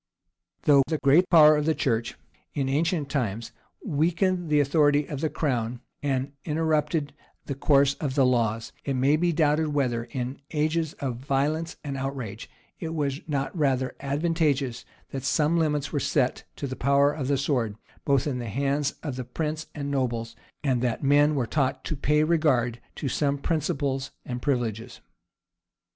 Though 0.63 0.81
the 0.87 0.97
great 1.03 1.29
power 1.29 1.55
of 1.55 1.67
the 1.67 1.75
church, 1.75 2.15
in 2.55 2.67
ancient 2.67 3.07
times, 3.07 3.51
weakened 3.85 4.49
the 4.49 4.59
authority 4.59 5.05
of 5.05 5.21
the 5.21 5.29
crown, 5.29 5.79
and 6.01 6.31
interrupted 6.43 7.13
the 7.45 7.53
course 7.53 7.93
of 8.01 8.15
the 8.15 8.25
laws, 8.25 8.71
it 8.83 8.95
may 8.95 9.15
be 9.15 9.31
doubted 9.31 9.67
whether, 9.67 10.05
in 10.05 10.41
ages 10.49 10.93
of 10.93 11.19
such 11.19 11.27
violence 11.27 11.75
and 11.83 11.97
outrage, 11.97 12.49
it 12.79 12.95
was 12.95 13.19
not 13.27 13.55
rather 13.55 13.95
advantageous 13.99 14.85
that 15.11 15.21
some 15.23 15.59
limits 15.59 15.93
were 15.93 15.99
set 15.99 16.45
to 16.55 16.65
the 16.65 16.75
power 16.75 17.11
of 17.13 17.27
the 17.27 17.37
sword, 17.37 17.75
both 18.03 18.25
in 18.25 18.39
the 18.39 18.49
hands 18.49 18.95
of 19.03 19.17
the 19.17 19.23
prince 19.23 19.67
and 19.75 19.91
nobles, 19.91 20.35
and 20.63 20.81
that 20.81 21.03
men 21.03 21.35
were 21.35 21.45
taught 21.45 21.83
to 21.83 21.95
pay 21.95 22.23
regard 22.23 22.81
to 22.95 23.07
some 23.07 23.37
principles 23.37 24.09
and 24.25 24.41
privileges. 24.41 24.99